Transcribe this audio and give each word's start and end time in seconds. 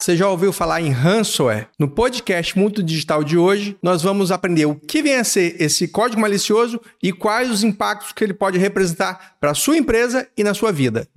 Você 0.00 0.16
já 0.16 0.28
ouviu 0.28 0.52
falar 0.52 0.80
em 0.80 0.92
ransomware? 0.92 1.66
No 1.76 1.88
podcast 1.88 2.56
Mundo 2.56 2.84
Digital 2.84 3.24
de 3.24 3.36
hoje, 3.36 3.76
nós 3.82 4.00
vamos 4.00 4.30
aprender 4.30 4.64
o 4.64 4.76
que 4.76 5.02
vem 5.02 5.16
a 5.16 5.24
ser 5.24 5.60
esse 5.60 5.88
código 5.88 6.20
malicioso 6.20 6.80
e 7.02 7.12
quais 7.12 7.50
os 7.50 7.64
impactos 7.64 8.12
que 8.12 8.22
ele 8.22 8.32
pode 8.32 8.58
representar 8.58 9.34
para 9.40 9.50
a 9.50 9.54
sua 9.54 9.76
empresa 9.76 10.28
e 10.36 10.44
na 10.44 10.54
sua 10.54 10.70
vida. 10.70 11.08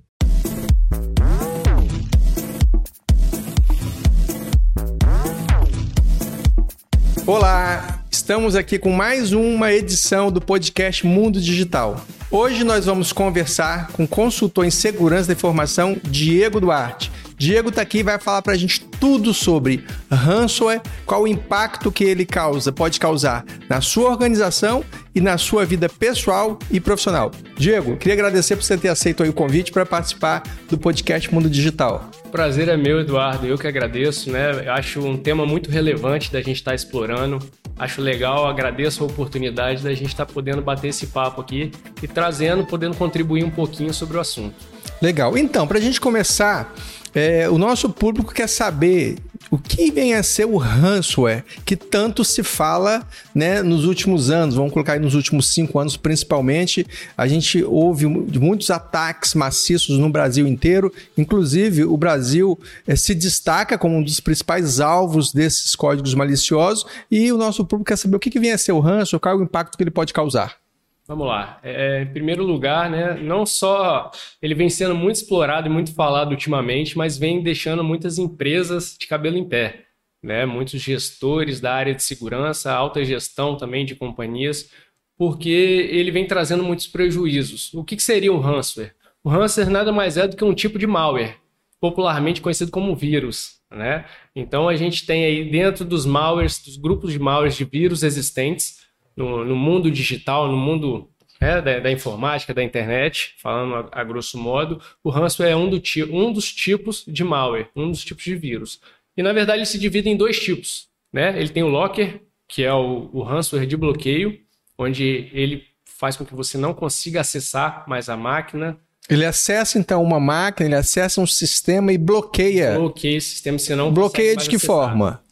Olá, 7.24 8.04
estamos 8.10 8.56
aqui 8.56 8.80
com 8.80 8.90
mais 8.90 9.32
uma 9.32 9.72
edição 9.72 10.32
do 10.32 10.40
podcast 10.40 11.06
Mundo 11.06 11.40
Digital. 11.40 12.04
Hoje 12.28 12.64
nós 12.64 12.86
vamos 12.86 13.12
conversar 13.12 13.92
com 13.92 14.02
o 14.02 14.08
consultor 14.08 14.64
em 14.64 14.70
segurança 14.70 15.28
da 15.28 15.34
informação 15.34 15.96
Diego 16.02 16.60
Duarte. 16.60 17.12
Diego 17.42 17.70
está 17.70 17.82
aqui 17.82 17.98
e 17.98 18.02
vai 18.04 18.20
falar 18.20 18.40
para 18.40 18.52
a 18.52 18.56
gente 18.56 18.84
tudo 19.00 19.34
sobre 19.34 19.84
ransomware, 20.08 20.80
qual 21.04 21.24
o 21.24 21.26
impacto 21.26 21.90
que 21.90 22.04
ele 22.04 22.24
causa, 22.24 22.70
pode 22.70 23.00
causar 23.00 23.44
na 23.68 23.80
sua 23.80 24.10
organização 24.10 24.84
e 25.12 25.20
na 25.20 25.36
sua 25.36 25.64
vida 25.66 25.88
pessoal 25.88 26.56
e 26.70 26.78
profissional. 26.78 27.32
Diego, 27.56 27.96
queria 27.96 28.14
agradecer 28.14 28.54
por 28.54 28.62
você 28.62 28.78
ter 28.78 28.90
aceito 28.90 29.24
o 29.24 29.32
convite 29.32 29.72
para 29.72 29.84
participar 29.84 30.44
do 30.70 30.78
podcast 30.78 31.34
Mundo 31.34 31.50
Digital. 31.50 32.08
Prazer 32.30 32.68
é 32.68 32.76
meu, 32.76 33.00
Eduardo. 33.00 33.44
Eu 33.44 33.58
que 33.58 33.66
agradeço, 33.66 34.30
né? 34.30 34.64
Eu 34.64 34.72
acho 34.74 35.00
um 35.00 35.16
tema 35.16 35.44
muito 35.44 35.68
relevante 35.68 36.32
da 36.32 36.40
gente 36.40 36.58
estar 36.58 36.70
tá 36.70 36.74
explorando. 36.76 37.40
Acho 37.76 38.00
legal, 38.00 38.46
agradeço 38.46 39.02
a 39.02 39.06
oportunidade 39.08 39.82
da 39.82 39.92
gente 39.94 40.10
estar 40.10 40.26
tá 40.26 40.32
podendo 40.32 40.62
bater 40.62 40.90
esse 40.90 41.08
papo 41.08 41.40
aqui 41.40 41.72
e 42.00 42.06
trazendo, 42.06 42.64
podendo 42.64 42.94
contribuir 42.94 43.42
um 43.42 43.50
pouquinho 43.50 43.92
sobre 43.92 44.16
o 44.16 44.20
assunto. 44.20 44.54
Legal. 45.02 45.36
Então, 45.36 45.66
para 45.66 45.78
a 45.78 45.80
gente 45.80 46.00
começar, 46.00 46.72
é, 47.14 47.48
o 47.48 47.58
nosso 47.58 47.90
público 47.90 48.32
quer 48.32 48.48
saber 48.48 49.16
o 49.50 49.58
que 49.58 49.90
vem 49.90 50.14
a 50.14 50.22
ser 50.22 50.46
o 50.46 50.56
ransomware, 50.56 51.44
que 51.66 51.76
tanto 51.76 52.24
se 52.24 52.42
fala 52.42 53.06
né, 53.34 53.62
nos 53.62 53.84
últimos 53.84 54.30
anos, 54.30 54.54
vamos 54.54 54.72
colocar 54.72 54.94
aí 54.94 54.98
nos 54.98 55.14
últimos 55.14 55.48
cinco 55.48 55.78
anos 55.78 55.94
principalmente. 55.94 56.86
A 57.16 57.28
gente 57.28 57.62
ouve 57.62 58.06
muitos 58.06 58.70
ataques 58.70 59.34
maciços 59.34 59.98
no 59.98 60.08
Brasil 60.08 60.46
inteiro, 60.46 60.90
inclusive 61.18 61.84
o 61.84 61.96
Brasil 61.98 62.58
é, 62.86 62.96
se 62.96 63.14
destaca 63.14 63.76
como 63.76 63.96
um 63.96 64.02
dos 64.02 64.20
principais 64.20 64.80
alvos 64.80 65.32
desses 65.32 65.76
códigos 65.76 66.14
maliciosos, 66.14 66.86
e 67.10 67.30
o 67.30 67.36
nosso 67.36 67.62
público 67.64 67.88
quer 67.88 67.96
saber 67.96 68.16
o 68.16 68.20
que, 68.20 68.30
que 68.30 68.40
vem 68.40 68.52
a 68.52 68.58
ser 68.58 68.72
o 68.72 68.80
ransomware, 68.80 69.20
qual 69.20 69.34
é 69.34 69.38
o 69.38 69.44
impacto 69.44 69.76
que 69.76 69.82
ele 69.82 69.90
pode 69.90 70.14
causar. 70.14 70.61
Vamos 71.06 71.26
lá. 71.26 71.58
É, 71.62 71.98
é, 71.98 72.02
em 72.02 72.12
primeiro 72.12 72.44
lugar, 72.44 72.88
né, 72.88 73.14
não 73.14 73.44
só 73.44 74.10
ele 74.40 74.54
vem 74.54 74.68
sendo 74.68 74.94
muito 74.94 75.16
explorado 75.16 75.66
e 75.66 75.70
muito 75.70 75.94
falado 75.94 76.30
ultimamente, 76.30 76.96
mas 76.96 77.18
vem 77.18 77.42
deixando 77.42 77.82
muitas 77.82 78.18
empresas 78.18 78.96
de 78.98 79.06
cabelo 79.06 79.36
em 79.36 79.48
pé. 79.48 79.86
Né? 80.22 80.46
Muitos 80.46 80.80
gestores 80.80 81.60
da 81.60 81.74
área 81.74 81.94
de 81.94 82.02
segurança, 82.02 82.72
alta 82.72 83.04
gestão 83.04 83.56
também 83.56 83.84
de 83.84 83.96
companhias, 83.96 84.70
porque 85.18 85.48
ele 85.48 86.12
vem 86.12 86.26
trazendo 86.26 86.62
muitos 86.62 86.86
prejuízos. 86.86 87.74
O 87.74 87.82
que, 87.82 87.96
que 87.96 88.02
seria 88.02 88.32
o 88.32 88.38
ransomware? 88.38 88.94
O 89.24 89.28
ransomware 89.28 89.70
nada 89.70 89.92
mais 89.92 90.16
é 90.16 90.28
do 90.28 90.36
que 90.36 90.44
um 90.44 90.54
tipo 90.54 90.78
de 90.78 90.86
malware, 90.86 91.36
popularmente 91.80 92.40
conhecido 92.40 92.70
como 92.70 92.94
vírus. 92.94 93.60
Né? 93.70 94.04
Então 94.36 94.68
a 94.68 94.76
gente 94.76 95.04
tem 95.04 95.24
aí 95.24 95.50
dentro 95.50 95.84
dos 95.84 96.06
malwares, 96.06 96.62
dos 96.62 96.76
grupos 96.76 97.12
de 97.12 97.18
malwares 97.18 97.56
de 97.56 97.64
vírus 97.64 98.04
existentes, 98.04 98.81
no, 99.16 99.44
no 99.44 99.56
mundo 99.56 99.90
digital, 99.90 100.48
no 100.48 100.56
mundo 100.56 101.08
é, 101.40 101.60
da, 101.60 101.80
da, 101.80 101.90
informática, 101.90 102.54
da 102.54 102.62
internet, 102.62 103.34
falando 103.38 103.74
a, 103.74 104.00
a, 104.00 104.04
grosso 104.04 104.38
modo, 104.38 104.80
o 105.02 105.10
ransomware 105.10 105.52
é 105.52 105.56
um, 105.56 105.68
do 105.68 105.82
um 106.10 106.32
dos 106.32 106.52
tipos 106.52 107.04
de 107.06 107.24
malware, 107.24 107.68
um 107.74 107.90
dos 107.90 108.04
tipos 108.04 108.22
de 108.22 108.36
vírus. 108.36 108.80
E 109.16 109.22
na 109.22 109.32
verdade 109.32 109.58
ele 109.58 109.66
se 109.66 109.78
divide 109.78 110.08
em 110.08 110.16
dois 110.16 110.38
tipos. 110.38 110.88
Né? 111.12 111.38
Ele 111.38 111.48
tem 111.48 111.62
o 111.62 111.68
locker, 111.68 112.22
que 112.46 112.62
é 112.62 112.72
o, 112.72 113.10
o 113.12 113.22
ransomware 113.22 113.66
de 113.66 113.76
bloqueio, 113.76 114.38
onde 114.78 115.28
ele 115.32 115.64
faz 115.84 116.16
com 116.16 116.24
que 116.24 116.34
você 116.34 116.56
não 116.56 116.72
consiga 116.72 117.20
acessar 117.20 117.84
mais 117.88 118.08
a 118.08 118.16
máquina. 118.16 118.78
Ele 119.08 119.24
acessa 119.24 119.78
então 119.78 120.02
uma 120.02 120.20
máquina, 120.20 120.68
ele 120.68 120.76
acessa 120.76 121.20
um 121.20 121.26
sistema 121.26 121.92
e 121.92 121.98
bloqueia. 121.98 122.74
Bloqueia 122.78 123.16
esse 123.16 123.30
sistema, 123.30 123.58
você 123.58 123.74
não 123.74 123.92
Bloqueia 123.92 124.36
de 124.36 124.48
que 124.48 124.56
acessar. 124.56 124.76
forma? 124.76 125.22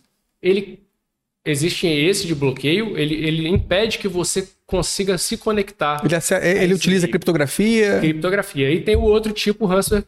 Ele 0.43 0.83
existe 1.51 1.87
esse 1.87 2.27
de 2.27 2.35
bloqueio, 2.35 2.97
ele, 2.97 3.15
ele 3.15 3.49
impede 3.49 3.99
que 3.99 4.09
você 4.09 4.49
consiga 4.67 5.19
se 5.19 5.37
conectar. 5.37 6.01
Ele, 6.43 6.65
ele 6.65 6.75
utiliza 6.75 7.09
criptografia. 7.09 7.99
Criptografia. 7.99 8.71
E 8.71 8.81
tem 8.81 8.97
o 8.97 9.03
outro 9.03 9.33
tipo, 9.33 9.67
ransomware, 9.67 10.07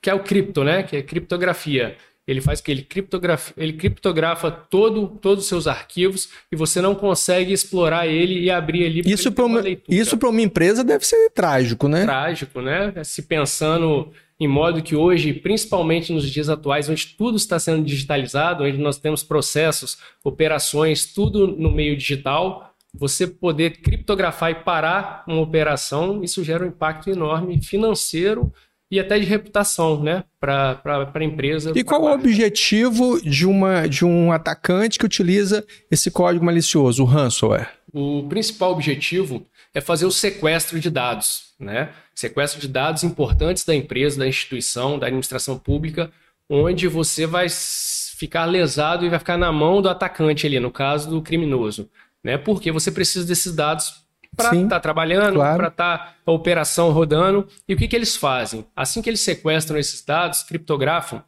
que 0.00 0.08
é 0.08 0.14
o 0.14 0.20
cripto, 0.20 0.62
né? 0.62 0.82
Que 0.82 0.96
é 0.96 1.02
criptografia. 1.02 1.96
Ele 2.26 2.40
faz 2.40 2.60
que 2.60 2.70
ele 2.70 2.82
criptografa, 2.82 3.52
ele 3.56 3.74
criptografa 3.74 4.50
todo, 4.50 5.06
todos 5.20 5.44
os 5.44 5.48
seus 5.48 5.66
arquivos 5.68 6.28
e 6.50 6.56
você 6.56 6.80
não 6.80 6.94
consegue 6.94 7.52
explorar 7.52 8.08
ele 8.08 8.40
e 8.40 8.50
abrir 8.50 8.84
ali. 8.84 9.02
Isso 9.06 9.30
para 9.30 9.44
uma, 9.44 9.62
isso 9.88 10.16
para 10.16 10.28
uma 10.28 10.42
empresa 10.42 10.82
deve 10.82 11.06
ser 11.06 11.30
trágico, 11.30 11.86
né? 11.88 12.04
Trágico, 12.04 12.60
né? 12.60 12.92
Se 13.04 13.22
pensando 13.22 14.10
em 14.40 14.48
modo 14.48 14.82
que 14.82 14.96
hoje, 14.96 15.32
principalmente 15.32 16.12
nos 16.12 16.28
dias 16.28 16.48
atuais, 16.48 16.88
onde 16.88 17.06
tudo 17.16 17.36
está 17.36 17.58
sendo 17.58 17.84
digitalizado, 17.84 18.64
onde 18.64 18.76
nós 18.76 18.98
temos 18.98 19.22
processos, 19.22 19.96
operações, 20.22 21.06
tudo 21.06 21.46
no 21.46 21.70
meio 21.70 21.96
digital, 21.96 22.74
você 22.92 23.26
poder 23.26 23.78
criptografar 23.78 24.50
e 24.50 24.54
parar 24.56 25.24
uma 25.26 25.40
operação, 25.40 26.22
isso 26.22 26.42
gera 26.42 26.64
um 26.64 26.68
impacto 26.68 27.08
enorme 27.08 27.62
financeiro 27.62 28.52
e 28.90 29.00
até 29.00 29.18
de 29.18 29.24
reputação, 29.24 30.02
né, 30.02 30.24
para 30.38 30.80
a 31.12 31.24
empresa. 31.24 31.72
E 31.74 31.82
qual 31.82 32.02
o 32.02 32.12
objetivo 32.12 33.20
de, 33.20 33.46
uma, 33.46 33.88
de 33.88 34.04
um 34.04 34.30
atacante 34.30 34.98
que 34.98 35.04
utiliza 35.04 35.64
esse 35.90 36.10
código 36.10 36.44
malicioso, 36.44 37.02
o 37.02 37.06
ransomware? 37.06 37.68
O 37.92 38.26
principal 38.28 38.72
objetivo 38.72 39.46
é 39.74 39.80
fazer 39.80 40.06
o 40.06 40.10
sequestro 40.10 40.78
de 40.78 40.90
dados, 40.90 41.54
né? 41.58 41.90
Sequestro 42.14 42.60
de 42.60 42.68
dados 42.68 43.02
importantes 43.02 43.64
da 43.64 43.74
empresa, 43.74 44.18
da 44.18 44.28
instituição, 44.28 44.98
da 44.98 45.06
administração 45.06 45.58
pública, 45.58 46.10
onde 46.48 46.86
você 46.86 47.26
vai 47.26 47.48
ficar 47.50 48.44
lesado 48.44 49.04
e 49.04 49.08
vai 49.08 49.18
ficar 49.18 49.36
na 49.36 49.50
mão 49.50 49.82
do 49.82 49.88
atacante 49.88 50.46
ali, 50.46 50.60
no 50.60 50.70
caso 50.70 51.10
do 51.10 51.20
criminoso, 51.20 51.90
né? 52.22 52.38
Porque 52.38 52.70
você 52.70 52.90
precisa 52.90 53.26
desses 53.26 53.54
dados 53.54 54.05
para 54.36 54.54
estar 54.54 54.68
tá 54.68 54.80
trabalhando, 54.80 55.34
claro. 55.34 55.56
para 55.56 55.68
estar 55.68 55.98
tá 55.98 56.14
a 56.24 56.32
operação 56.32 56.90
rodando. 56.90 57.46
E 57.68 57.74
o 57.74 57.76
que, 57.76 57.88
que 57.88 57.96
eles 57.96 58.16
fazem? 58.16 58.66
Assim 58.74 59.00
que 59.00 59.08
eles 59.10 59.20
sequestram 59.20 59.78
esses 59.78 60.04
dados, 60.04 60.42
criptografam, 60.42 61.22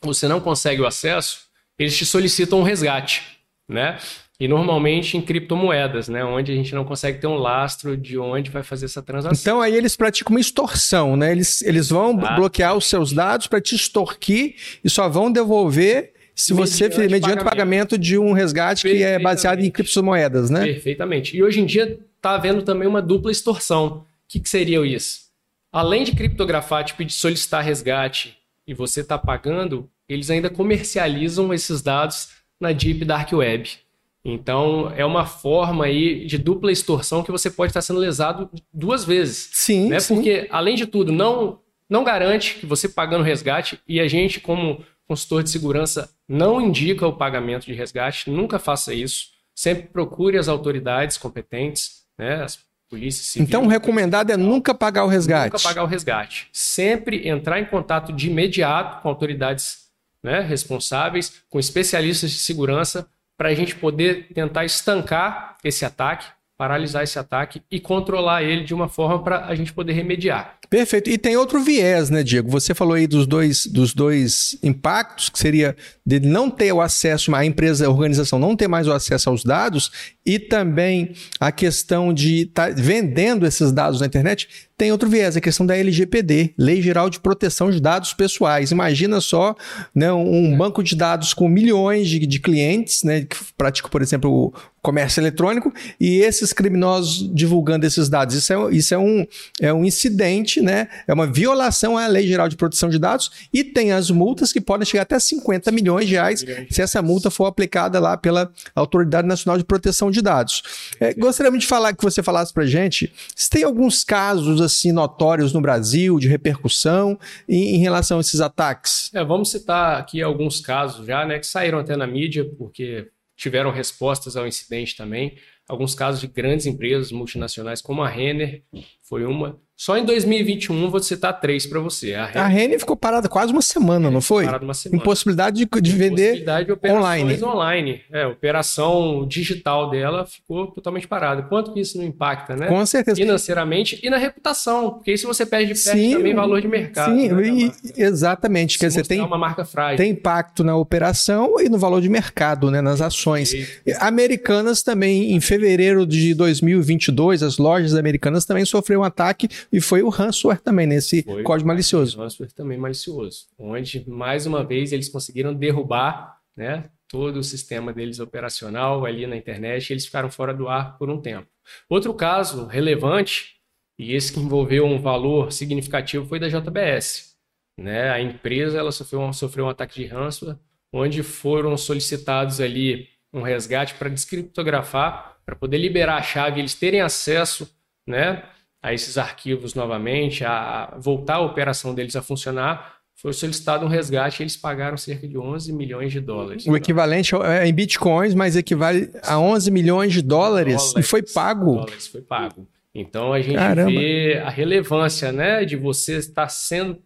você 0.00 0.26
não 0.26 0.40
consegue 0.40 0.80
o 0.80 0.86
acesso, 0.86 1.40
eles 1.78 1.96
te 1.96 2.06
solicitam 2.06 2.60
um 2.60 2.62
resgate, 2.62 3.22
né? 3.68 3.98
E 4.38 4.46
normalmente 4.46 5.16
em 5.16 5.22
criptomoedas, 5.22 6.08
né? 6.08 6.22
Onde 6.22 6.52
a 6.52 6.54
gente 6.54 6.74
não 6.74 6.84
consegue 6.84 7.18
ter 7.18 7.26
um 7.26 7.36
lastro 7.36 7.96
de 7.96 8.18
onde 8.18 8.50
vai 8.50 8.62
fazer 8.62 8.84
essa 8.84 9.02
transação. 9.02 9.38
Então 9.40 9.60
aí 9.62 9.74
eles 9.74 9.96
praticam 9.96 10.34
uma 10.34 10.40
extorsão, 10.40 11.16
né? 11.16 11.32
Eles, 11.32 11.62
eles 11.62 11.88
vão 11.88 12.18
ah. 12.22 12.36
bloquear 12.36 12.76
os 12.76 12.86
seus 12.86 13.12
dados 13.12 13.46
para 13.46 13.60
te 13.60 13.74
extorquir 13.74 14.54
e 14.84 14.90
só 14.90 15.08
vão 15.08 15.32
devolver 15.32 16.12
se 16.34 16.52
você 16.52 16.84
mediante, 16.84 17.00
mediante 17.00 17.22
pagamento. 17.22 17.44
pagamento 17.50 17.98
de 17.98 18.18
um 18.18 18.32
resgate 18.32 18.86
que 18.86 19.02
é 19.02 19.18
baseado 19.18 19.60
em 19.60 19.70
criptomoedas, 19.70 20.50
né? 20.50 20.66
Perfeitamente. 20.66 21.34
E 21.34 21.42
hoje 21.42 21.60
em 21.60 21.64
dia 21.64 21.98
está 22.26 22.34
havendo 22.34 22.62
também 22.62 22.88
uma 22.88 23.00
dupla 23.00 23.30
extorsão. 23.30 23.86
O 23.86 24.04
que, 24.28 24.40
que 24.40 24.48
seria 24.48 24.84
isso? 24.84 25.26
Além 25.72 26.02
de 26.02 26.12
criptografar, 26.12 26.84
tipo 26.84 27.04
de 27.04 27.12
solicitar 27.12 27.62
resgate 27.62 28.36
e 28.66 28.74
você 28.74 29.00
está 29.00 29.16
pagando, 29.16 29.88
eles 30.08 30.28
ainda 30.28 30.50
comercializam 30.50 31.54
esses 31.54 31.80
dados 31.82 32.30
na 32.60 32.72
Deep 32.72 33.04
Dark 33.04 33.32
Web. 33.32 33.78
Então, 34.24 34.92
é 34.96 35.04
uma 35.04 35.24
forma 35.24 35.84
aí 35.84 36.26
de 36.26 36.36
dupla 36.36 36.72
extorsão 36.72 37.22
que 37.22 37.30
você 37.30 37.48
pode 37.48 37.70
estar 37.70 37.80
sendo 37.80 38.00
lesado 38.00 38.50
duas 38.72 39.04
vezes. 39.04 39.50
Sim, 39.52 39.88
né? 39.88 40.00
sim. 40.00 40.16
Porque, 40.16 40.48
além 40.50 40.74
de 40.74 40.86
tudo, 40.86 41.12
não, 41.12 41.60
não 41.88 42.02
garante 42.02 42.54
que 42.54 42.66
você 42.66 42.88
pagando 42.88 43.22
resgate, 43.22 43.78
e 43.86 44.00
a 44.00 44.08
gente, 44.08 44.40
como 44.40 44.84
consultor 45.06 45.44
de 45.44 45.50
segurança, 45.50 46.10
não 46.28 46.60
indica 46.60 47.06
o 47.06 47.12
pagamento 47.12 47.66
de 47.66 47.72
resgate, 47.72 48.28
nunca 48.28 48.58
faça 48.58 48.92
isso. 48.92 49.28
Sempre 49.54 49.84
procure 49.84 50.36
as 50.36 50.48
autoridades 50.48 51.16
competentes, 51.16 52.05
né? 52.18 52.42
as 52.42 52.58
polícias 52.88 53.26
civis. 53.26 53.48
Então, 53.48 53.64
o 53.64 53.68
recomendado 53.68 54.30
é 54.30 54.36
nunca 54.36 54.74
pagar 54.74 55.04
o 55.04 55.08
resgate. 55.08 55.52
Nunca 55.52 55.62
pagar 55.62 55.82
o 55.82 55.86
resgate. 55.86 56.48
Sempre 56.52 57.28
entrar 57.28 57.60
em 57.60 57.64
contato 57.64 58.12
de 58.12 58.28
imediato 58.28 59.02
com 59.02 59.08
autoridades 59.08 59.86
né, 60.22 60.40
responsáveis, 60.40 61.32
com 61.48 61.58
especialistas 61.58 62.30
de 62.30 62.38
segurança, 62.38 63.06
para 63.36 63.50
a 63.50 63.54
gente 63.54 63.74
poder 63.76 64.28
tentar 64.32 64.64
estancar 64.64 65.56
esse 65.62 65.84
ataque, 65.84 66.26
paralisar 66.56 67.02
esse 67.02 67.18
ataque 67.18 67.62
e 67.70 67.78
controlar 67.78 68.42
ele 68.42 68.64
de 68.64 68.72
uma 68.72 68.88
forma 68.88 69.22
para 69.22 69.44
a 69.44 69.54
gente 69.54 69.72
poder 69.72 69.92
remediar. 69.92 70.56
Perfeito. 70.70 71.10
E 71.10 71.18
tem 71.18 71.36
outro 71.36 71.60
viés, 71.60 72.10
né, 72.10 72.22
Diego? 72.22 72.50
Você 72.50 72.74
falou 72.74 72.94
aí 72.94 73.06
dos 73.06 73.26
dois, 73.26 73.66
dos 73.66 73.94
dois 73.94 74.58
impactos, 74.62 75.28
que 75.28 75.38
seria 75.38 75.76
de 76.04 76.18
não 76.18 76.50
ter 76.50 76.72
o 76.72 76.80
acesso, 76.80 77.34
a 77.34 77.44
empresa, 77.44 77.86
a 77.86 77.90
organização 77.90 78.38
não 78.38 78.56
ter 78.56 78.66
mais 78.66 78.88
o 78.88 78.92
acesso 78.92 79.28
aos 79.28 79.44
dados, 79.44 80.14
e 80.26 80.40
também 80.40 81.12
a 81.38 81.52
questão 81.52 82.12
de 82.12 82.42
estar 82.42 82.68
tá 82.68 82.74
vendendo 82.76 83.46
esses 83.46 83.70
dados 83.70 84.00
na 84.00 84.06
internet. 84.06 84.48
Tem 84.76 84.92
outro 84.92 85.08
viés, 85.08 85.34
a 85.36 85.40
questão 85.40 85.64
da 85.64 85.74
LGPD, 85.74 86.52
Lei 86.58 86.82
Geral 86.82 87.08
de 87.08 87.18
Proteção 87.18 87.70
de 87.70 87.80
Dados 87.80 88.12
Pessoais. 88.12 88.70
Imagina 88.72 89.22
só 89.22 89.56
né, 89.94 90.12
um 90.12 90.52
é. 90.52 90.56
banco 90.56 90.82
de 90.82 90.94
dados 90.94 91.32
com 91.32 91.48
milhões 91.48 92.06
de, 92.08 92.26
de 92.26 92.38
clientes, 92.38 93.02
né, 93.02 93.22
que 93.22 93.36
praticam, 93.56 93.88
por 93.88 94.02
exemplo, 94.02 94.30
o 94.30 94.52
comércio 94.82 95.20
eletrônico, 95.20 95.72
e 95.98 96.18
esses 96.18 96.52
criminosos 96.52 97.28
divulgando 97.34 97.86
esses 97.86 98.08
dados. 98.08 98.36
Isso 98.36 98.52
é, 98.52 98.74
isso 98.74 98.94
é, 98.94 98.98
um, 98.98 99.26
é 99.60 99.72
um 99.72 99.84
incidente, 99.84 100.60
né, 100.60 100.88
é 101.08 101.14
uma 101.14 101.26
violação 101.26 101.96
à 101.96 102.06
Lei 102.06 102.26
Geral 102.26 102.48
de 102.48 102.54
Proteção 102.54 102.90
de 102.90 102.98
Dados, 102.98 103.30
e 103.52 103.64
tem 103.64 103.92
as 103.92 104.10
multas 104.10 104.52
que 104.52 104.60
podem 104.60 104.86
chegar 104.86 105.02
até 105.02 105.18
50 105.18 105.72
milhões 105.72 106.06
de 106.06 106.12
reais 106.12 106.44
se 106.70 106.82
essa 106.82 107.00
multa 107.00 107.30
for 107.30 107.46
aplicada 107.46 107.98
lá 107.98 108.16
pela 108.16 108.52
Autoridade 108.74 109.26
Nacional 109.26 109.58
de 109.58 109.64
Proteção 109.64 110.10
de 110.10 110.15
Dados. 110.22 110.62
É, 111.00 111.14
gostaria 111.14 111.56
de 111.56 111.66
falar 111.66 111.94
que 111.94 112.02
você 112.02 112.22
falasse 112.22 112.52
para 112.52 112.66
gente 112.66 113.12
se 113.34 113.48
tem 113.50 113.64
alguns 113.64 114.04
casos 114.04 114.60
assim 114.60 114.92
notórios 114.92 115.52
no 115.52 115.60
Brasil 115.60 116.18
de 116.18 116.28
repercussão 116.28 117.18
em, 117.48 117.76
em 117.76 117.78
relação 117.78 118.18
a 118.18 118.20
esses 118.20 118.40
ataques. 118.40 119.10
É, 119.14 119.24
vamos 119.24 119.50
citar 119.50 119.98
aqui 119.98 120.22
alguns 120.22 120.60
casos 120.60 121.06
já, 121.06 121.24
né, 121.24 121.38
que 121.38 121.46
saíram 121.46 121.78
até 121.78 121.96
na 121.96 122.06
mídia 122.06 122.44
porque 122.58 123.08
tiveram 123.36 123.70
respostas 123.70 124.36
ao 124.36 124.46
incidente 124.46 124.96
também. 124.96 125.36
Alguns 125.68 125.94
casos 125.94 126.20
de 126.20 126.26
grandes 126.28 126.64
empresas 126.64 127.10
multinacionais, 127.12 127.82
como 127.82 128.02
a 128.02 128.08
Renner, 128.08 128.62
foi 129.02 129.24
uma. 129.24 129.60
Só 129.76 129.98
em 129.98 130.06
2021 130.06 130.90
vou 130.90 131.00
citar 131.00 131.38
três 131.38 131.66
para 131.66 131.78
você. 131.80 132.14
A 132.14 132.24
Renner, 132.24 132.42
a 132.42 132.46
Renner, 132.46 132.80
ficou 132.80 132.96
parada 132.96 133.28
quase 133.28 133.52
uma 133.52 133.60
semana, 133.60 134.10
não 134.10 134.22
foi? 134.22 134.46
Parada 134.46 134.64
uma 134.64 134.72
semana. 134.72 135.02
Impossibilidade 135.02 135.56
de, 135.56 135.80
de 135.82 135.92
vender 135.92 136.44
de 136.44 136.90
online. 136.90 137.44
online. 137.44 138.00
É, 138.10 138.22
a 138.22 138.28
operação 138.28 139.26
digital 139.28 139.90
dela 139.90 140.24
ficou 140.24 140.68
totalmente 140.68 141.06
parada. 141.06 141.42
Quanto 141.42 141.74
que 141.74 141.80
isso 141.80 141.98
não 141.98 142.04
impacta, 142.04 142.56
né? 142.56 142.68
Com 142.68 142.86
certeza. 142.86 143.16
Financeiramente 143.16 144.00
e 144.02 144.08
na 144.08 144.16
reputação. 144.16 144.92
Porque 144.92 145.14
se 145.18 145.26
você 145.26 145.44
perde, 145.44 145.74
perde 145.74 146.00
sim, 146.00 146.12
também 146.14 146.34
valor 146.34 146.58
de 146.62 146.68
mercado. 146.68 147.14
Sim, 147.14 147.28
né, 147.28 147.46
e, 147.46 147.72
exatamente. 147.98 148.74
Se 148.74 148.78
Quer 148.78 148.88
dizer, 148.88 149.06
tem 149.06 149.20
uma 149.20 149.36
marca 149.36 149.62
frágil. 149.66 149.98
Tem 149.98 150.12
impacto 150.12 150.64
na 150.64 150.74
operação 150.74 151.60
e 151.60 151.68
no 151.68 151.76
valor 151.76 152.00
de 152.00 152.08
mercado, 152.08 152.70
né, 152.70 152.80
nas 152.80 153.02
ações. 153.02 153.52
Americanas 154.00 154.82
também, 154.82 155.32
em 155.32 155.40
fevereiro 155.40 156.06
de 156.06 156.32
2022, 156.32 157.42
as 157.42 157.58
lojas 157.58 157.94
americanas 157.94 158.46
também 158.46 158.64
sofreram 158.64 159.02
um 159.02 159.04
ataque 159.04 159.48
e 159.72 159.80
foi 159.80 160.02
o 160.02 160.08
ransomware 160.08 160.60
também, 160.60 160.86
nesse 160.86 161.22
foi 161.22 161.42
código 161.42 161.68
malicioso. 161.68 162.18
O 162.18 162.22
ransomware 162.22 162.52
também 162.52 162.78
malicioso, 162.78 163.46
onde, 163.58 164.08
mais 164.08 164.46
uma 164.46 164.64
vez, 164.64 164.92
eles 164.92 165.08
conseguiram 165.08 165.54
derrubar 165.54 166.38
né, 166.56 166.90
todo 167.08 167.38
o 167.38 167.44
sistema 167.44 167.92
deles 167.92 168.18
operacional 168.18 169.04
ali 169.04 169.26
na 169.26 169.36
internet 169.36 169.90
e 169.90 169.92
eles 169.92 170.06
ficaram 170.06 170.30
fora 170.30 170.54
do 170.54 170.68
ar 170.68 170.96
por 170.98 171.10
um 171.10 171.20
tempo. 171.20 171.48
Outro 171.88 172.14
caso 172.14 172.66
relevante, 172.66 173.56
e 173.98 174.14
esse 174.14 174.32
que 174.32 174.40
envolveu 174.40 174.84
um 174.86 175.00
valor 175.00 175.52
significativo, 175.52 176.26
foi 176.26 176.38
da 176.38 176.48
JBS. 176.48 177.36
Né? 177.78 178.10
A 178.10 178.20
empresa 178.20 178.78
ela 178.78 178.92
sofreu 178.92 179.20
um, 179.20 179.32
sofreu 179.32 179.66
um 179.66 179.68
ataque 179.68 180.02
de 180.02 180.06
ransomware, 180.06 180.58
onde 180.92 181.22
foram 181.22 181.76
solicitados 181.76 182.60
ali 182.60 183.08
um 183.32 183.42
resgate 183.42 183.94
para 183.94 184.08
descriptografar, 184.08 185.36
para 185.44 185.54
poder 185.54 185.78
liberar 185.78 186.16
a 186.16 186.22
chave, 186.22 186.60
eles 186.60 186.74
terem 186.74 187.00
acesso 187.00 187.70
né, 188.06 188.44
a 188.86 188.94
esses 188.94 189.18
arquivos 189.18 189.74
novamente, 189.74 190.44
a 190.44 190.96
voltar 190.96 191.34
a 191.34 191.40
operação 191.40 191.92
deles 191.92 192.14
a 192.14 192.22
funcionar, 192.22 192.98
foi 193.16 193.32
solicitado 193.32 193.84
um 193.84 193.88
resgate 193.88 194.40
e 194.40 194.44
eles 194.44 194.56
pagaram 194.56 194.96
cerca 194.96 195.26
de 195.26 195.36
11 195.36 195.72
milhões 195.72 196.12
de 196.12 196.20
dólares. 196.20 196.64
O 196.68 196.76
equivalente 196.76 197.34
é 197.34 197.66
em 197.66 197.74
bitcoins, 197.74 198.32
mas 198.32 198.54
equivale 198.54 199.10
a 199.24 199.40
11 199.40 199.72
milhões 199.72 200.12
de 200.12 200.22
dólares, 200.22 200.76
dólares 200.76 200.94
e 200.98 201.02
foi 201.02 201.20
pago. 201.20 201.74
Dólares, 201.74 202.06
foi 202.06 202.20
pago. 202.20 202.68
Então 202.94 203.32
a 203.32 203.40
gente 203.40 203.56
Caramba. 203.56 203.90
vê 203.90 204.40
a 204.44 204.50
relevância, 204.50 205.32
né, 205.32 205.64
de 205.64 205.74
você 205.74 206.18
estar 206.18 206.48
sendo 206.48 206.96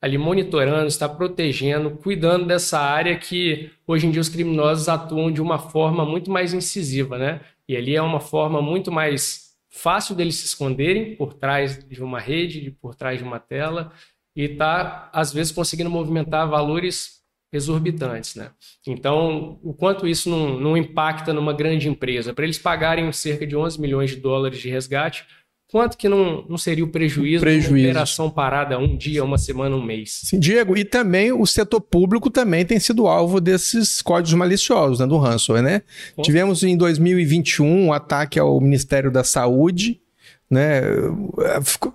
ali 0.00 0.16
monitorando, 0.16 0.86
estar 0.86 1.08
protegendo, 1.08 1.90
cuidando 1.90 2.46
dessa 2.46 2.78
área 2.78 3.18
que 3.18 3.72
hoje 3.88 4.06
em 4.06 4.12
dia 4.12 4.20
os 4.20 4.28
criminosos 4.28 4.88
atuam 4.88 5.32
de 5.32 5.42
uma 5.42 5.58
forma 5.58 6.04
muito 6.04 6.30
mais 6.30 6.54
incisiva, 6.54 7.18
né? 7.18 7.40
E 7.68 7.76
ali 7.76 7.96
é 7.96 8.02
uma 8.02 8.20
forma 8.20 8.62
muito 8.62 8.92
mais 8.92 9.43
fácil 9.74 10.14
deles 10.14 10.36
se 10.36 10.46
esconderem 10.46 11.16
por 11.16 11.34
trás 11.34 11.84
de 11.84 12.02
uma 12.02 12.20
rede, 12.20 12.70
por 12.80 12.94
trás 12.94 13.18
de 13.18 13.24
uma 13.24 13.40
tela, 13.40 13.92
e 14.36 14.48
tá 14.48 15.10
às 15.12 15.32
vezes 15.32 15.52
conseguindo 15.52 15.90
movimentar 15.90 16.48
valores 16.48 17.22
exorbitantes, 17.52 18.34
né? 18.34 18.50
Então, 18.86 19.60
o 19.62 19.74
quanto 19.74 20.06
isso 20.08 20.28
não, 20.28 20.58
não 20.58 20.76
impacta 20.76 21.32
numa 21.32 21.52
grande 21.52 21.88
empresa? 21.88 22.32
Para 22.32 22.44
eles 22.44 22.58
pagarem 22.58 23.10
cerca 23.12 23.46
de 23.46 23.56
11 23.56 23.80
milhões 23.80 24.10
de 24.10 24.16
dólares 24.16 24.58
de 24.58 24.68
resgate, 24.68 25.24
Quanto 25.70 25.96
que 25.96 26.08
não, 26.08 26.44
não 26.48 26.56
seria 26.56 26.84
o 26.84 26.88
prejuízo, 26.88 27.40
prejuízo. 27.40 27.74
de 27.74 27.80
uma 27.82 27.90
operação 27.90 28.30
parada 28.30 28.78
um 28.78 28.96
dia, 28.96 29.24
uma 29.24 29.38
semana, 29.38 29.74
um 29.74 29.82
mês? 29.82 30.20
Sim, 30.24 30.38
Diego, 30.38 30.76
e 30.76 30.84
também 30.84 31.32
o 31.32 31.44
setor 31.46 31.80
público 31.80 32.30
também 32.30 32.64
tem 32.64 32.78
sido 32.78 33.08
alvo 33.08 33.40
desses 33.40 34.00
códigos 34.00 34.34
maliciosos, 34.34 35.00
né, 35.00 35.06
do 35.06 35.18
ransomware, 35.18 35.64
né? 35.64 35.82
Bom. 36.16 36.22
Tivemos 36.22 36.62
em 36.62 36.76
2021 36.76 37.86
um 37.86 37.92
ataque 37.92 38.38
ao 38.38 38.60
Ministério 38.60 39.10
da 39.10 39.24
Saúde, 39.24 40.00
né? 40.48 40.82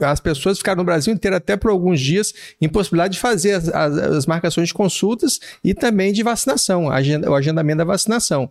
As 0.02 0.20
pessoas 0.20 0.58
ficaram 0.58 0.80
no 0.80 0.84
Brasil 0.84 1.14
inteiro 1.14 1.38
até 1.38 1.56
por 1.56 1.72
alguns 1.72 2.02
dias 2.02 2.34
impossibilidade 2.60 3.14
de 3.14 3.20
fazer 3.20 3.54
as, 3.54 3.70
as, 3.70 3.98
as 3.98 4.26
marcações 4.26 4.68
de 4.68 4.74
consultas 4.74 5.40
e 5.64 5.74
também 5.74 6.12
de 6.12 6.24
vacinação, 6.24 6.92
agenda, 6.92 7.30
o 7.30 7.36
agendamento 7.36 7.78
da 7.78 7.86
vacinação. 7.86 8.50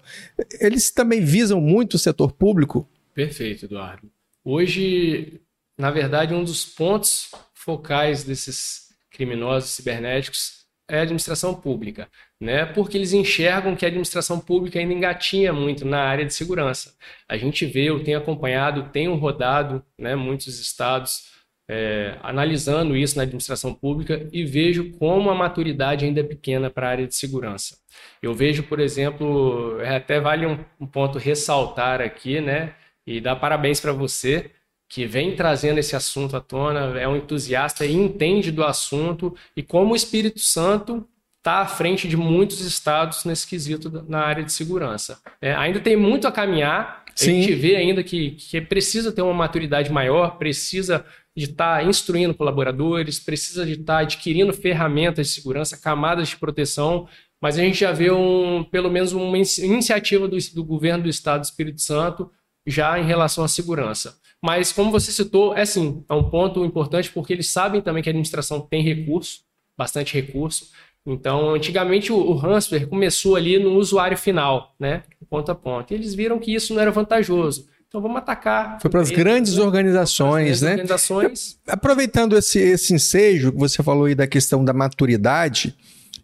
Eles 0.61 0.91
também 0.91 1.20
visam 1.20 1.61
muito 1.61 1.94
o 1.94 1.99
setor 1.99 2.32
público? 2.32 2.88
Perfeito, 3.15 3.67
Eduardo. 3.67 4.09
Hoje, 4.50 5.42
na 5.76 5.90
verdade, 5.90 6.32
um 6.32 6.42
dos 6.42 6.64
pontos 6.64 7.30
focais 7.52 8.24
desses 8.24 8.88
criminosos 9.10 9.68
cibernéticos 9.72 10.64
é 10.88 11.00
a 11.00 11.02
administração 11.02 11.54
pública, 11.54 12.08
né? 12.40 12.64
Porque 12.64 12.96
eles 12.96 13.12
enxergam 13.12 13.76
que 13.76 13.84
a 13.84 13.88
administração 13.88 14.40
pública 14.40 14.78
ainda 14.78 14.94
engatinha 14.94 15.52
muito 15.52 15.84
na 15.84 16.00
área 16.00 16.24
de 16.24 16.32
segurança. 16.32 16.94
A 17.28 17.36
gente 17.36 17.66
vê, 17.66 17.90
eu 17.90 18.02
tenho 18.02 18.16
acompanhado, 18.16 18.88
tenho 18.90 19.14
rodado, 19.16 19.84
né, 19.98 20.16
muitos 20.16 20.58
estados 20.58 21.24
é, 21.68 22.16
analisando 22.22 22.96
isso 22.96 23.18
na 23.18 23.24
administração 23.24 23.74
pública 23.74 24.26
e 24.32 24.46
vejo 24.46 24.92
como 24.92 25.28
a 25.28 25.34
maturidade 25.34 26.06
ainda 26.06 26.20
é 26.20 26.24
pequena 26.24 26.70
para 26.70 26.86
a 26.86 26.90
área 26.90 27.06
de 27.06 27.14
segurança. 27.14 27.76
Eu 28.22 28.32
vejo, 28.32 28.62
por 28.62 28.80
exemplo, 28.80 29.78
é, 29.82 29.96
até 29.96 30.18
vale 30.18 30.46
um, 30.46 30.58
um 30.80 30.86
ponto 30.86 31.18
ressaltar 31.18 32.00
aqui, 32.00 32.40
né? 32.40 32.74
E 33.08 33.22
dar 33.22 33.37
parabéns 33.37 33.81
para 33.81 33.90
você 33.90 34.50
que 34.87 35.06
vem 35.06 35.34
trazendo 35.34 35.78
esse 35.78 35.96
assunto 35.96 36.37
à 36.37 36.40
tona, 36.40 36.99
é 37.00 37.08
um 37.08 37.16
entusiasta 37.16 37.87
e 37.87 37.94
entende 37.94 38.52
do 38.52 38.62
assunto 38.62 39.34
e 39.56 39.62
como 39.62 39.93
o 39.93 39.96
Espírito 39.96 40.40
Santo 40.40 41.08
está 41.38 41.60
à 41.60 41.66
frente 41.66 42.06
de 42.06 42.19
muitos 42.19 42.60
estados 42.60 43.25
nesse 43.25 43.46
quesito 43.46 44.05
na 44.06 44.20
área 44.20 44.44
de 44.44 44.52
segurança. 44.52 45.19
É, 45.41 45.55
ainda 45.55 45.81
tem 45.81 45.96
muito 45.96 46.29
a 46.29 46.32
caminhar, 46.32 47.05
Sim. 47.15 47.31
a 47.31 47.34
gente 47.43 47.55
vê 47.55 47.77
ainda 47.77 48.03
que, 48.03 48.32
que 48.32 48.60
precisa 48.60 49.10
ter 49.10 49.22
uma 49.22 49.32
maturidade 49.32 49.91
maior, 49.91 50.36
precisa 50.36 51.05
de 51.34 51.44
estar 51.44 51.79
tá 51.79 51.84
instruindo 51.84 52.34
colaboradores, 52.34 53.19
precisa 53.19 53.65
de 53.65 53.72
estar 53.72 53.94
tá 53.94 53.98
adquirindo 54.00 54.53
ferramentas 54.53 55.29
de 55.29 55.32
segurança, 55.32 55.79
camadas 55.79 56.29
de 56.29 56.36
proteção, 56.36 57.08
mas 57.41 57.58
a 57.58 57.62
gente 57.62 57.81
já 57.81 57.93
vê 57.93 58.10
um, 58.10 58.65
pelo 58.65 58.91
menos 58.91 59.12
uma 59.12 59.38
iniciativa 59.38 60.29
do, 60.29 60.36
do 60.55 60.65
governo 60.65 61.05
do 61.05 61.08
estado 61.08 61.41
do 61.41 61.44
Espírito 61.44 61.81
Santo 61.81 62.31
já 62.69 62.98
em 62.98 63.05
relação 63.05 63.44
à 63.44 63.48
segurança. 63.48 64.17
Mas, 64.43 64.72
como 64.72 64.91
você 64.91 65.10
citou, 65.10 65.56
é 65.56 65.65
sim, 65.65 66.05
é 66.08 66.15
um 66.15 66.31
ponto 66.31 66.65
importante 66.65 67.10
porque 67.10 67.32
eles 67.32 67.48
sabem 67.48 67.81
também 67.81 68.03
que 68.03 68.08
a 68.08 68.13
administração 68.13 68.60
tem 68.60 68.82
recurso, 68.82 69.41
bastante 69.77 70.15
recurso. 70.15 70.70
Então, 71.05 71.55
antigamente 71.55 72.13
o, 72.13 72.17
o 72.17 72.34
ransomware 72.34 72.87
começou 72.87 73.34
ali 73.34 73.58
no 73.58 73.75
usuário 73.75 74.17
final, 74.17 74.75
né, 74.79 75.03
ponto 75.29 75.51
a 75.51 75.55
ponto. 75.55 75.93
E 75.93 75.94
eles 75.94 76.15
viram 76.15 76.39
que 76.39 76.55
isso 76.55 76.75
não 76.75 76.82
era 76.82 76.91
vantajoso. 76.91 77.67
Então 77.89 78.03
vamos 78.03 78.19
atacar. 78.19 78.79
Foi 78.81 78.91
para 78.91 79.01
as 79.01 79.10
grandes 79.10 79.56
né? 79.56 79.63
organizações, 79.63 80.60
né? 80.60 80.72
Organizações. 80.72 81.58
Aproveitando 81.67 82.37
esse, 82.37 82.58
esse 82.58 82.93
ensejo 82.93 83.51
que 83.51 83.58
você 83.58 83.82
falou 83.82 84.05
aí 84.05 84.15
da 84.15 84.27
questão 84.27 84.63
da 84.63 84.75
maturidade, 84.75 85.75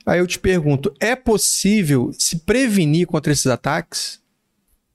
aí 0.05 0.19
eu 0.19 0.27
te 0.27 0.39
pergunto: 0.39 0.93
é 1.01 1.17
possível 1.17 2.11
se 2.19 2.41
prevenir 2.41 3.07
contra 3.07 3.33
esses 3.33 3.47
ataques? 3.47 4.21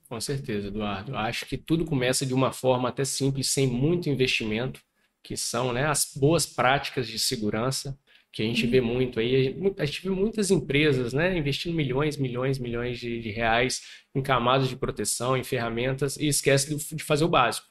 Com 0.09 0.19
certeza, 0.19 0.69
Eduardo. 0.69 1.15
Acho 1.15 1.45
que 1.45 1.55
tudo 1.55 1.85
começa 1.85 2.25
de 2.25 2.33
uma 2.33 2.51
forma 2.51 2.89
até 2.89 3.05
simples, 3.05 3.51
sem 3.51 3.67
muito 3.67 4.09
investimento, 4.09 4.81
que 5.21 5.37
são 5.37 5.71
né, 5.71 5.85
as 5.85 6.13
boas 6.15 6.47
práticas 6.47 7.07
de 7.07 7.19
segurança. 7.19 7.97
que 8.31 8.41
a 8.41 8.45
gente 8.45 8.65
vê 8.65 8.81
muito 8.81 9.19
aí. 9.19 9.55
A 9.77 9.85
gente 9.85 10.01
vê 10.01 10.09
muitas 10.09 10.49
empresas 10.49 11.13
né, 11.13 11.37
investindo 11.37 11.75
milhões, 11.75 12.17
milhões, 12.17 12.57
milhões 12.57 12.99
de, 12.99 13.21
de 13.21 13.29
reais 13.29 13.81
em 14.15 14.21
camadas 14.21 14.67
de 14.67 14.75
proteção, 14.75 15.37
em 15.37 15.43
ferramentas, 15.43 16.17
e 16.17 16.27
esquece 16.27 16.75
de 16.95 17.03
fazer 17.03 17.25
o 17.25 17.29
básico, 17.29 17.67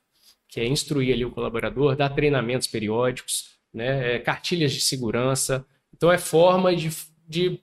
que 0.49 0.61
é 0.61 0.67
instruir 0.67 1.13
ali 1.13 1.25
o 1.25 1.31
colaborador, 1.33 1.97
dar 1.97 2.11
treinamentos 2.11 2.69
periódicos, 2.69 3.59
né, 3.75 4.15
é, 4.15 4.19
cartilhas 4.21 4.73
de 4.73 4.81
segurança. 4.81 5.67
Então, 5.95 6.11
é 6.13 6.19
forma 6.19 6.75
de, 6.75 6.91
de, 7.29 7.61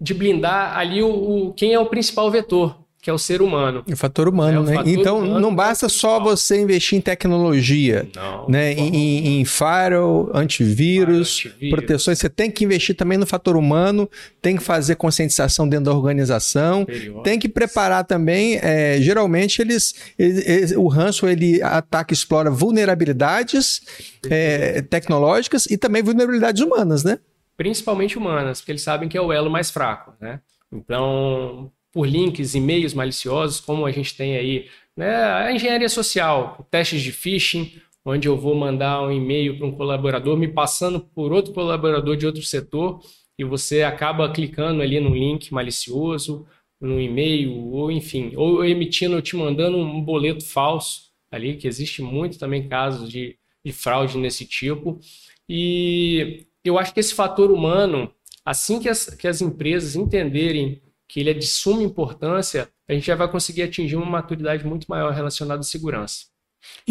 de 0.00 0.14
blindar 0.14 0.76
ali 0.76 1.02
o, 1.02 1.08
o, 1.48 1.54
quem 1.54 1.72
é 1.72 1.78
o 1.78 1.86
principal 1.86 2.30
vetor, 2.30 2.87
que 3.00 3.08
é 3.08 3.12
o 3.12 3.18
ser 3.18 3.40
humano. 3.40 3.84
O 3.90 3.96
fator 3.96 4.28
humano, 4.28 4.58
é, 4.58 4.60
o 4.60 4.62
né? 4.64 4.74
Fator 4.74 4.88
então 4.88 5.18
humano 5.18 5.40
não 5.40 5.54
basta 5.54 5.86
é 5.86 5.88
só 5.88 6.18
você 6.18 6.60
investir 6.60 6.98
em 6.98 7.00
tecnologia, 7.00 8.08
não, 8.14 8.48
né? 8.48 8.72
Em, 8.72 9.40
em 9.40 9.44
firewall, 9.44 10.30
antivírus, 10.34 11.44
antivírus, 11.46 11.70
proteções. 11.70 12.18
Você 12.18 12.28
tem 12.28 12.50
que 12.50 12.64
investir 12.64 12.96
também 12.96 13.16
no 13.16 13.26
fator 13.26 13.56
humano, 13.56 14.10
tem 14.42 14.56
que 14.56 14.62
fazer 14.62 14.96
conscientização 14.96 15.68
dentro 15.68 15.86
da 15.86 15.92
organização, 15.92 16.84
tem 17.22 17.38
que 17.38 17.48
preparar 17.48 18.04
também. 18.04 18.58
É, 18.60 19.00
geralmente 19.00 19.62
eles, 19.62 19.94
eles, 20.18 20.46
eles, 20.46 20.72
o 20.72 20.88
ranço 20.88 21.28
ele 21.28 21.62
ataca, 21.62 22.12
explora 22.12 22.50
vulnerabilidades 22.50 23.80
é, 24.28 24.82
tecnológicas 24.82 25.66
e 25.66 25.78
também 25.78 26.02
vulnerabilidades 26.02 26.60
humanas, 26.62 27.04
né? 27.04 27.20
Principalmente 27.56 28.18
humanas, 28.18 28.60
porque 28.60 28.72
eles 28.72 28.82
sabem 28.82 29.08
que 29.08 29.16
é 29.16 29.20
o 29.20 29.32
elo 29.32 29.50
mais 29.50 29.70
fraco, 29.70 30.14
né? 30.20 30.40
Então, 30.72 31.70
por 31.92 32.06
links, 32.06 32.54
e-mails 32.54 32.94
maliciosos, 32.94 33.60
como 33.60 33.86
a 33.86 33.90
gente 33.90 34.16
tem 34.16 34.36
aí 34.36 34.68
né, 34.96 35.14
a 35.14 35.52
engenharia 35.52 35.88
social, 35.88 36.66
testes 36.70 37.02
de 37.02 37.12
phishing, 37.12 37.72
onde 38.04 38.26
eu 38.26 38.36
vou 38.36 38.54
mandar 38.54 39.02
um 39.02 39.12
e-mail 39.12 39.56
para 39.56 39.66
um 39.66 39.72
colaborador 39.72 40.36
me 40.36 40.48
passando 40.48 41.00
por 41.00 41.32
outro 41.32 41.52
colaborador 41.52 42.16
de 42.16 42.26
outro 42.26 42.42
setor 42.42 43.00
e 43.38 43.44
você 43.44 43.82
acaba 43.82 44.30
clicando 44.32 44.82
ali 44.82 44.98
no 44.98 45.14
link 45.14 45.52
malicioso, 45.52 46.46
no 46.80 47.00
e-mail, 47.00 47.52
ou 47.72 47.90
enfim, 47.90 48.32
ou 48.36 48.64
emitindo, 48.64 49.20
te 49.22 49.36
mandando 49.36 49.78
um 49.78 50.02
boleto 50.02 50.44
falso 50.44 51.08
ali, 51.30 51.56
que 51.56 51.68
existe 51.68 52.02
muito 52.02 52.38
também 52.38 52.68
casos 52.68 53.08
de, 53.08 53.36
de 53.64 53.72
fraude 53.72 54.18
nesse 54.18 54.44
tipo. 54.44 54.98
E 55.48 56.46
eu 56.64 56.78
acho 56.78 56.92
que 56.92 57.00
esse 57.00 57.14
fator 57.14 57.50
humano, 57.50 58.12
assim 58.44 58.80
que 58.80 58.88
as, 58.88 59.06
que 59.14 59.28
as 59.28 59.40
empresas 59.40 59.94
entenderem 59.94 60.80
que 61.08 61.20
ele 61.20 61.30
é 61.30 61.34
de 61.34 61.46
suma 61.46 61.82
importância, 61.82 62.68
a 62.88 62.92
gente 62.92 63.06
já 63.06 63.14
vai 63.14 63.30
conseguir 63.30 63.62
atingir 63.62 63.96
uma 63.96 64.06
maturidade 64.06 64.64
muito 64.64 64.86
maior 64.88 65.12
relacionada 65.12 65.60
à 65.60 65.64
segurança. 65.64 66.26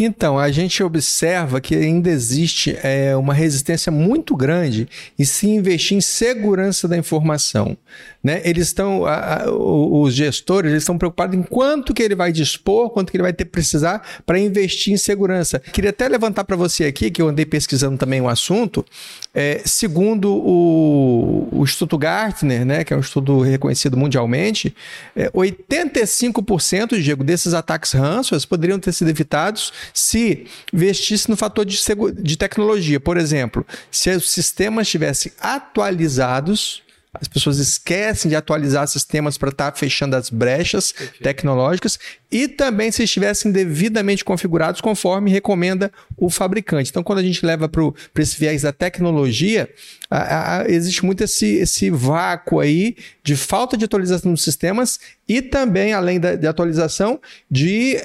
Então, 0.00 0.38
a 0.38 0.48
gente 0.50 0.80
observa 0.80 1.60
que 1.60 1.74
ainda 1.74 2.08
existe 2.08 2.78
é, 2.84 3.16
uma 3.16 3.34
resistência 3.34 3.90
muito 3.90 4.36
grande 4.36 4.88
em 5.18 5.24
se 5.24 5.48
investir 5.48 5.96
em 5.96 6.00
segurança 6.00 6.86
da 6.86 6.96
informação. 6.96 7.76
Né? 8.22 8.40
Eles 8.44 8.68
estão, 8.68 9.04
a, 9.04 9.42
a, 9.42 9.50
os 9.50 10.14
gestores, 10.14 10.70
eles 10.70 10.84
estão 10.84 10.96
preocupados 10.96 11.36
em 11.36 11.42
quanto 11.42 11.92
que 11.92 12.00
ele 12.00 12.14
vai 12.14 12.30
dispor, 12.30 12.90
quanto 12.90 13.10
que 13.10 13.16
ele 13.16 13.22
vai 13.22 13.32
ter 13.32 13.44
precisar 13.46 14.06
para 14.24 14.38
investir 14.38 14.92
em 14.92 14.96
segurança. 14.96 15.58
Queria 15.58 15.90
até 15.90 16.08
levantar 16.08 16.44
para 16.44 16.54
você 16.54 16.84
aqui, 16.84 17.10
que 17.10 17.20
eu 17.20 17.28
andei 17.28 17.44
pesquisando 17.44 17.98
também 17.98 18.20
o 18.20 18.28
assunto, 18.28 18.86
é, 19.34 19.62
segundo 19.64 20.32
o, 20.32 21.48
o 21.50 21.64
Instituto 21.64 21.98
Gartner, 21.98 22.64
né, 22.64 22.84
que 22.84 22.92
é 22.92 22.96
um 22.96 23.00
estudo 23.00 23.40
reconhecido 23.40 23.96
mundialmente, 23.96 24.74
é, 25.16 25.28
85%, 25.30 27.00
Diego, 27.00 27.24
desses 27.24 27.52
ataques 27.52 27.92
ransomware 27.92 28.46
poderiam 28.46 28.78
ter 28.78 28.92
sido 28.92 29.10
evitados 29.10 29.57
se 29.92 30.46
investisse 30.72 31.28
no 31.28 31.36
fator 31.36 31.64
de, 31.64 31.78
de 32.20 32.36
tecnologia. 32.36 33.00
Por 33.00 33.16
exemplo, 33.16 33.66
se 33.90 34.10
os 34.10 34.30
sistemas 34.30 34.86
estivessem 34.86 35.32
atualizados 35.40 36.82
as 37.20 37.26
pessoas 37.26 37.58
esquecem 37.58 38.28
de 38.28 38.36
atualizar 38.36 38.86
sistemas 38.86 39.38
para 39.38 39.48
estar 39.48 39.72
tá 39.72 39.76
fechando 39.76 40.14
as 40.14 40.28
brechas 40.28 40.92
Perfeito. 40.92 41.22
tecnológicas 41.22 41.98
e 42.30 42.46
também 42.46 42.92
se 42.92 43.02
estivessem 43.02 43.50
devidamente 43.50 44.24
configurados 44.24 44.80
conforme 44.80 45.30
recomenda 45.30 45.90
o 46.16 46.28
fabricante. 46.28 46.90
Então, 46.90 47.02
quando 47.02 47.20
a 47.20 47.22
gente 47.22 47.44
leva 47.44 47.68
para 47.68 48.22
esse 48.22 48.38
viés 48.38 48.62
da 48.62 48.72
tecnologia, 48.72 49.68
a, 50.10 50.58
a, 50.60 50.70
existe 50.70 51.04
muito 51.04 51.24
esse, 51.24 51.56
esse 51.56 51.90
vácuo 51.90 52.60
aí 52.60 52.94
de 53.24 53.36
falta 53.36 53.76
de 53.76 53.86
atualização 53.86 54.32
dos 54.32 54.44
sistemas 54.44 55.00
e 55.26 55.40
também, 55.40 55.94
além 55.94 56.20
da 56.20 56.36
de 56.36 56.46
atualização, 56.46 57.20
de 57.50 57.98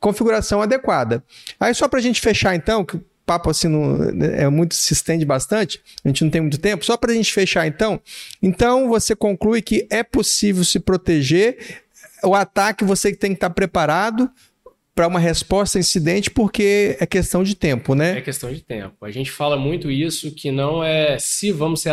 configuração 0.00 0.62
adequada. 0.62 1.22
Aí, 1.58 1.74
só 1.74 1.88
para 1.88 1.98
a 1.98 2.02
gente 2.02 2.20
fechar, 2.20 2.54
então, 2.54 2.86
papo 3.28 3.50
assim 3.50 3.68
é 4.38 4.48
muito 4.48 4.74
se 4.74 4.94
estende 4.94 5.24
bastante, 5.26 5.82
a 6.02 6.08
gente 6.08 6.24
não 6.24 6.30
tem 6.30 6.40
muito 6.40 6.58
tempo. 6.58 6.84
Só 6.84 6.96
para 6.96 7.12
a 7.12 7.14
gente 7.14 7.32
fechar 7.32 7.66
então, 7.66 8.00
então 8.42 8.88
você 8.88 9.14
conclui 9.14 9.60
que 9.60 9.86
é 9.90 10.02
possível 10.02 10.64
se 10.64 10.80
proteger. 10.80 11.82
O 12.24 12.34
ataque 12.34 12.84
você 12.84 13.14
tem 13.14 13.30
que 13.32 13.36
estar 13.36 13.50
preparado 13.50 14.30
para 14.98 15.06
uma 15.06 15.20
resposta 15.20 15.78
a 15.78 15.80
incidente 15.80 16.28
porque 16.28 16.96
é 16.98 17.06
questão 17.06 17.44
de 17.44 17.54
tempo, 17.54 17.94
né? 17.94 18.18
É 18.18 18.20
questão 18.20 18.52
de 18.52 18.60
tempo. 18.60 19.04
A 19.04 19.12
gente 19.12 19.30
fala 19.30 19.56
muito 19.56 19.92
isso 19.92 20.34
que 20.34 20.50
não 20.50 20.82
é 20.82 21.16
se 21.20 21.52
vamos 21.52 21.82
ser 21.82 21.90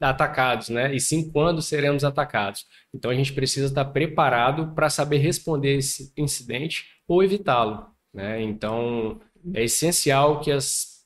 atacados, 0.00 0.70
né? 0.70 0.94
E 0.94 0.98
sim 0.98 1.30
quando 1.30 1.60
seremos 1.60 2.04
atacados. 2.04 2.64
Então 2.94 3.10
a 3.10 3.14
gente 3.14 3.34
precisa 3.34 3.66
estar 3.66 3.84
preparado 3.84 4.72
para 4.74 4.88
saber 4.88 5.18
responder 5.18 5.76
esse 5.76 6.10
incidente 6.16 6.86
ou 7.06 7.22
evitá-lo, 7.22 7.86
né? 8.14 8.40
Então 8.40 9.20
é 9.52 9.64
essencial 9.64 10.40
que, 10.40 10.50
as, 10.50 11.04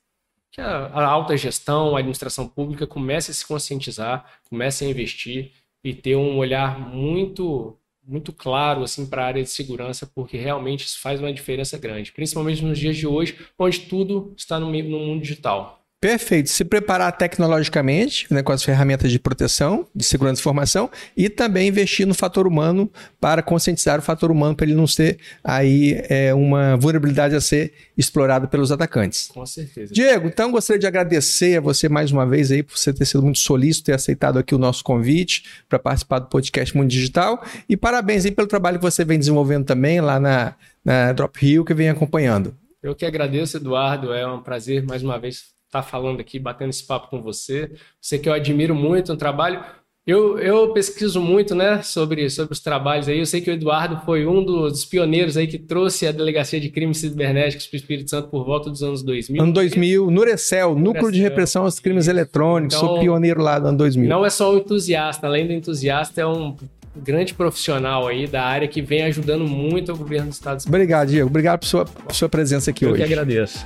que 0.53 0.61
a, 0.61 0.87
a 0.87 1.05
alta 1.05 1.37
gestão, 1.37 1.97
a 1.97 1.99
administração 1.99 2.47
pública 2.47 2.87
comece 2.87 3.33
a 3.33 3.35
se 3.35 3.45
conscientizar, 3.45 4.25
comece 4.49 4.85
a 4.85 4.89
investir 4.89 5.51
e 5.83 5.93
ter 5.93 6.15
um 6.15 6.37
olhar 6.37 6.79
muito 6.79 7.77
muito 8.07 8.33
claro 8.33 8.83
assim 8.83 9.07
para 9.07 9.23
a 9.23 9.27
área 9.27 9.43
de 9.43 9.51
segurança, 9.51 10.11
porque 10.15 10.37
realmente 10.37 10.85
isso 10.85 11.01
faz 11.01 11.21
uma 11.21 11.33
diferença 11.33 11.79
grande, 11.79 12.13
principalmente 12.13 12.65
nos 12.65 12.79
dias 12.79 12.97
de 12.97 13.07
hoje, 13.07 13.39
onde 13.59 13.81
tudo 13.81 14.35
está 14.37 14.59
no, 14.59 14.71
no 14.71 14.99
mundo 14.99 15.23
digital. 15.23 15.82
Perfeito. 16.03 16.51
Se 16.51 16.65
preparar 16.65 17.13
tecnologicamente, 17.13 18.27
né, 18.29 18.43
com 18.43 18.51
as 18.51 18.65
ferramentas 18.65 19.09
de 19.09 19.21
proteção, 19.21 19.87
de 19.95 20.05
segurança 20.05 20.35
de 20.35 20.41
informação, 20.41 20.91
e 21.17 21.29
também 21.29 21.69
investir 21.69 22.09
no 22.09 22.13
fator 22.13 22.45
humano 22.45 22.91
para 23.21 23.41
conscientizar 23.41 24.01
o 24.01 24.03
fator 24.03 24.33
humano 24.33 24.57
para 24.57 24.67
ele 24.67 24.75
não 24.75 24.85
ser 24.85 25.21
aí 25.45 26.03
é, 26.09 26.35
uma 26.35 26.77
vulnerabilidade 26.77 27.37
a 27.37 27.41
ser 27.41 27.73
explorada 27.97 28.49
pelos 28.49 28.73
atacantes. 28.73 29.29
Com 29.29 29.47
certeza. 29.47 29.95
Diego, 29.95 30.27
então 30.27 30.51
gostaria 30.51 30.81
de 30.81 30.89
agradecer 30.89 31.59
a 31.59 31.61
você 31.61 31.89
mais 31.89 32.11
uma 32.11 32.27
vez 32.27 32.51
aí 32.51 32.65
por 32.65 32.77
você 32.77 32.93
ter 32.93 33.05
sido 33.05 33.23
muito 33.23 33.39
solícito 33.39 33.87
ter 33.87 33.93
aceitado 33.93 34.41
aqui 34.41 34.57
o 34.57 34.59
nosso 34.59 34.83
convite 34.83 35.45
para 35.69 35.79
participar 35.79 36.19
do 36.19 36.27
podcast 36.27 36.77
Mundo 36.77 36.89
Digital 36.89 37.45
e 37.69 37.77
parabéns 37.77 38.25
aí 38.25 38.33
pelo 38.33 38.49
trabalho 38.49 38.79
que 38.81 38.85
você 38.85 39.05
vem 39.05 39.21
desenvolvendo 39.21 39.67
também 39.67 40.01
lá 40.01 40.19
na, 40.19 40.57
na 40.85 41.13
Drop 41.13 41.47
Hill 41.47 41.65
que 41.65 41.75
vem 41.75 41.89
acompanhando. 41.89 42.57
Eu 42.83 42.97
que 42.97 43.07
agradeço, 43.07 43.57
Eduardo. 43.57 44.13
É 44.13 44.27
um 44.27 44.43
prazer 44.43 44.85
mais 44.85 45.05
uma 45.05 45.17
vez 45.17 45.52
estar 45.73 45.83
tá 45.83 45.83
falando 45.83 46.21
aqui, 46.21 46.39
batendo 46.39 46.71
esse 46.71 46.87
papo 46.87 47.09
com 47.09 47.23
você. 47.23 47.73
Você 48.01 48.19
que 48.19 48.29
eu 48.29 48.33
admiro 48.35 48.75
muito 48.75 49.11
no 49.11 49.19
trabalho. 49.19 49.65
Eu, 50.05 50.37
eu 50.41 50.73
pesquiso 50.73 51.21
muito, 51.21 51.55
né, 51.55 51.81
sobre, 51.81 52.29
sobre 52.29 52.53
os 52.53 52.59
trabalhos 52.59 53.09
aí. 53.09 53.21
Eu 53.21 53.27
sei 53.27 53.41
que 53.41 53.49
o 53.49 53.55
Eduardo 53.55 54.05
foi 54.05 54.27
um 54.27 54.45
dos 54.45 54.85
pioneiros 54.85 55.37
aí 55.37 55.47
que 55.47 55.61
trouxe 55.61 56.09
a 56.09 56.13
Delegacia 56.13 56.61
de 56.61 56.69
Crimes 56.71 56.99
Cibernéticos 56.99 57.69
para 57.69 57.77
o 57.77 57.79
Espírito 57.79 58.11
Santo 58.11 58.29
por 58.29 58.45
volta 58.45 58.69
dos 58.69 58.83
anos 58.83 59.01
2000. 59.05 59.41
Ano 59.41 59.53
2000, 59.53 60.11
Nurecel, 60.11 60.75
Núcleo 60.75 61.13
de 61.13 61.23
Repressão 61.23 61.63
aos 61.63 61.79
Crimes 61.79 62.09
Eletrônicos. 62.09 62.77
Então, 62.77 62.89
Sou 62.89 62.99
pioneiro 62.99 63.41
lá 63.41 63.61
do 63.61 63.69
ano 63.69 63.79
2000. 63.79 64.09
Não 64.09 64.27
é 64.27 64.31
só 64.31 64.53
um 64.53 64.59
entusiasta, 64.59 65.29
além 65.29 65.47
do 65.47 65.53
entusiasta, 65.53 66.21
é 66.21 66.27
um 66.27 66.57
grande 66.97 67.33
profissional 67.33 68.09
aí 68.09 68.27
da 68.27 68.43
área 68.43 68.67
que 68.67 68.83
vem 68.83 69.05
ajudando 69.05 69.47
muito 69.47 69.93
o 69.93 69.97
governo 69.97 70.31
do 70.31 70.33
Estado. 70.33 70.65
Obrigado, 70.67 71.11
Diego. 71.11 71.29
Obrigado 71.29 71.61
por 71.61 71.67
sua, 71.67 71.85
por 71.85 72.13
sua 72.13 72.29
presença 72.29 72.73
aqui 72.73 72.85
eu 72.85 72.91
hoje. 72.91 73.03
Eu 73.03 73.07
que 73.07 73.13
agradeço. 73.13 73.65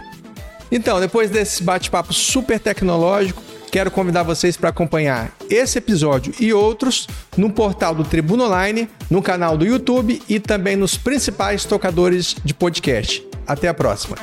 Então, 0.71 1.01
depois 1.01 1.31
desse 1.31 1.63
bate-papo 1.63 2.13
super 2.13 2.59
tecnológico, 2.59 3.43
quero 3.71 3.91
convidar 3.91 4.23
vocês 4.23 4.57
para 4.57 4.71
acompanhar 4.71 5.33
esse 5.51 5.79
episódio 5.79 6.33
e 6.41 6.53
outros 6.53 7.07
no 7.37 7.51
portal 7.51 7.95
do 7.95 8.05
Tribuna 8.05 8.45
Online, 8.45 8.89
no 9.11 9.23
canal 9.23 9.57
do 9.57 9.65
YouTube 9.65 10.23
e 10.29 10.41
também 10.41 10.77
nos 10.77 10.97
principais 10.97 11.65
tocadores 11.65 12.37
de 12.45 12.55
podcast. 12.55 13.27
Até 13.47 13.69
a 13.69 13.75
próxima. 13.75 14.17